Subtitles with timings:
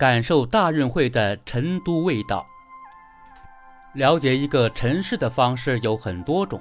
[0.00, 2.46] 感受大运会的成都味道。
[3.92, 6.58] 了解一个城市的方式有很多种，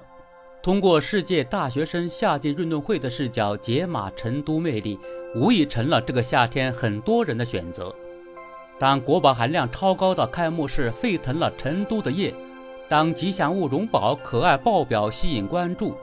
[0.62, 5.00] 通过世界大学生夏季运动会的视角解码成都魅力，
[5.38, 7.96] 无疑成了这个夏天很多人的选择。
[8.78, 12.36] 当国宝含量超高的开幕式沸腾了成都的夜，
[12.90, 15.96] 当吉祥物荣宝可爱爆表吸引关注，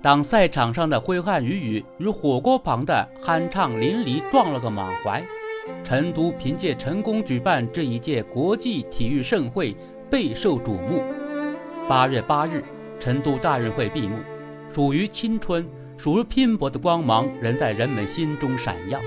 [0.00, 5.20] 当赛场上的挥汗雨雨与火锅旁的酣畅淋漓撞了个满怀。
[5.84, 9.76] 成都凭借成功举办这一届国际体育盛会，
[10.10, 11.02] 备受瞩目。
[11.88, 12.62] 八月八日，
[12.98, 14.16] 成都大运会闭幕，
[14.74, 19.00] 属于青春、属于拼搏的光芒仍在人们心中闪耀，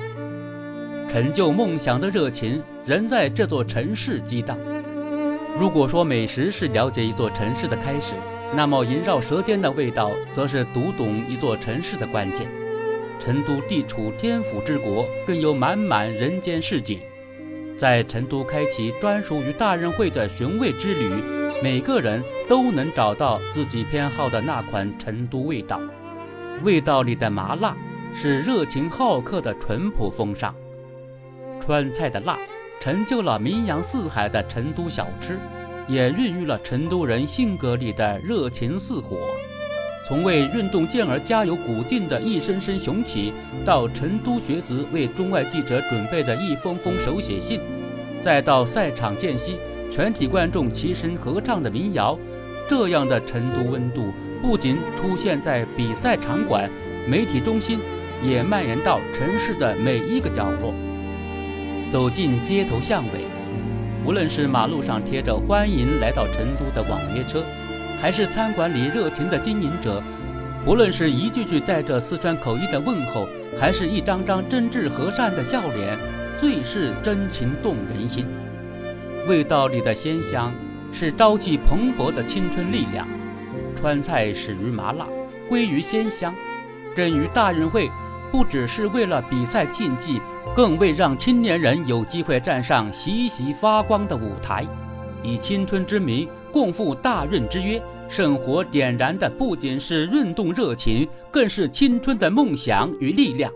[1.09, 4.57] 成就梦想的热情仍在这座城市激荡。
[5.59, 8.13] 如果说美食是了解一座城市的开始，
[8.55, 12.47] 那么萦绕舌尖的味道，则是读懂一座城市的关键。
[13.19, 16.99] 成都地处天府之国，更有满满人间市井。
[17.77, 21.09] 在成都开启专属于大运会的寻味之旅，
[21.61, 25.79] 每个人都能找到自己偏好的那款成都味道。
[26.63, 27.75] 味道里的麻辣，
[28.13, 30.53] 是热情好客的淳朴风尚。
[31.61, 32.37] 川菜的辣，
[32.79, 35.37] 成就了名扬四海的成都小吃，
[35.87, 39.17] 也孕育了成都人性格里的热情似火。
[40.09, 43.31] 从为运动健儿加油鼓劲的一声声雄起，
[43.63, 47.61] 到成都学子为中外记者准备的一封封手写信，
[48.19, 49.57] 再到赛场间隙
[49.91, 52.17] 全体观众齐声合唱的民谣，
[52.67, 56.67] 这样的成都温度不仅出现在比赛场馆、
[57.07, 57.77] 媒体中心，
[58.23, 60.73] 也蔓延到城市的每一个角落。
[61.91, 63.25] 走进街头巷尾，
[64.03, 67.43] 无论是马路上贴着“欢迎来到成都”的网约车。
[68.01, 70.01] 还是餐馆里热情的经营者，
[70.63, 73.27] 不论是一句句带着四川口音的问候，
[73.59, 75.97] 还是一张张真挚和善的笑脸，
[76.37, 78.25] 最是真情动人心。
[79.27, 80.53] 味道里的鲜香，
[80.93, 83.05] 是朝气蓬勃的青春力量。
[83.75, 85.05] 川菜始于麻辣，
[85.49, 86.33] 归于鲜香，
[86.95, 87.89] 臻于大运会，
[88.31, 90.21] 不只是为了比赛竞技，
[90.55, 94.65] 更为让青年人有机会站上习习发光的舞台。
[95.23, 103.51] 以青春之名，共赴大运之约，圣火点燃的不仅是运动热情，更是青春的梦想与力量。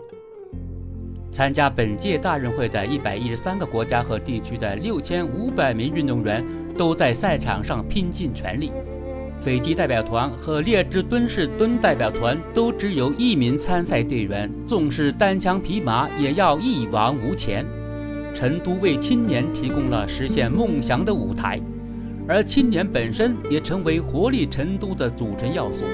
[1.32, 6.44] 参加本届大运会的一百一十三个国家和地区的六千五百名运动员，
[6.76, 8.70] 都在赛场上拼尽全力。
[9.40, 17.66] 斐济代表团和列支敦士敦代表团都只有一名参赛队员，纵使单枪匹马，也要一往无前。
[18.34, 21.60] 成都为青年提供了实现梦想的舞台，
[22.26, 25.84] 而青年本身也成为活力成都的组成要素。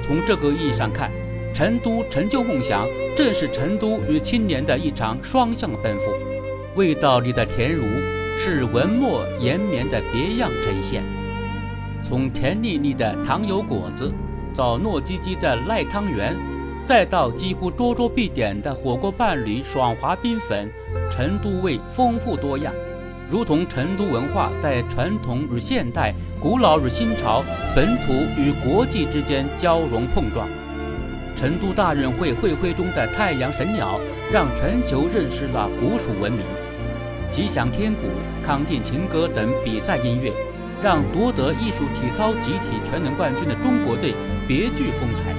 [0.00, 1.10] 从这个意义上看，
[1.52, 6.12] 成都成就梦想，正是成都与青年的一场双向奔赴。
[6.76, 7.84] 味道里的甜如，
[8.38, 11.02] 是文墨延绵的别样呈现。
[12.02, 14.12] 从甜腻腻的糖油果子，
[14.54, 16.36] 到糯叽叽的赖汤圆。
[16.84, 20.68] 再到几乎桌桌必点的火锅伴侣爽滑冰粉，
[21.10, 22.74] 成都味丰富多样，
[23.30, 27.44] 如同成都文化在传统与现代、古老与新潮、
[27.74, 30.48] 本土与国际之间交融碰撞。
[31.36, 34.00] 成都大运会会徽中的太阳神鸟，
[34.32, 36.40] 让全球认识了古蜀文明。
[37.30, 38.00] 吉祥天鼓、
[38.44, 40.32] 康定情歌等比赛音乐，
[40.82, 44.14] 让夺得艺术体操集体全能冠军的中国队
[44.48, 45.32] 别具风采。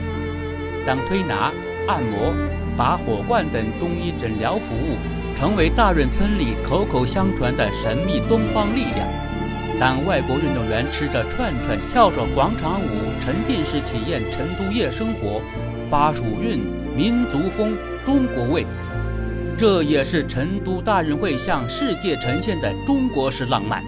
[0.85, 1.51] 当推拿、
[1.87, 2.33] 按摩、
[2.75, 4.97] 拔火罐等中医诊疗服务
[5.35, 9.07] 成为大润村里口口相传的神秘东方力量；
[9.79, 12.87] 当外国运动员吃着串串、跳着广场舞，
[13.21, 15.41] 沉浸式体验成都夜生活，
[15.89, 16.59] 巴蜀韵、
[16.95, 18.65] 民族风、中国味，
[19.57, 23.81] 这也是成都大运会向世界呈现的中国式浪漫。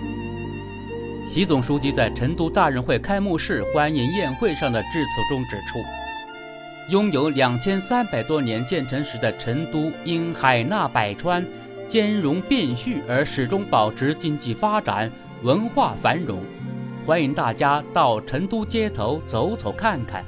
[1.28, 5.80] 习总书记在成都大运会开幕式欢迎宴会上的致辞中指出。
[6.90, 11.44] 拥有两千三百多年建成史的成都，因海纳百川、
[11.88, 15.12] 兼容并蓄而始终保持经济发展、
[15.42, 16.44] 文化繁荣。
[17.04, 20.24] 欢迎大家到成都街头走走看看，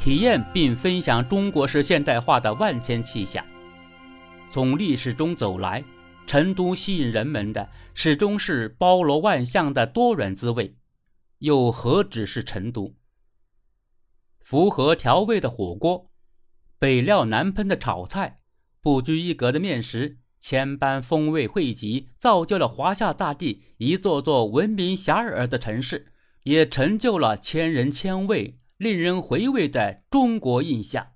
[0.00, 3.44] 体验并分享中国式现代化的万千气象。
[4.50, 5.84] 从历史中走来，
[6.26, 10.74] 成都吸引人们的始终是包罗万象的多元滋味，
[11.38, 12.92] 又何止是成都？
[14.40, 16.10] 符合调味的火锅，
[16.78, 18.40] 北料南烹的炒菜，
[18.80, 26.12] 不拘一格的面食，千般风味汇集，造就了华夏大地一座座闻名遐迩的城市，
[26.44, 31.08] 也成就了千人千味、令人回味的中国印象。